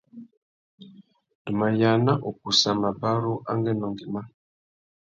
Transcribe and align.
Tu 1.43 1.51
mà 1.59 1.67
yāna 1.81 2.11
ukussa 2.29 2.71
mabarú 2.81 3.33
angüêndô 3.51 3.87
ngüimá. 3.93 4.21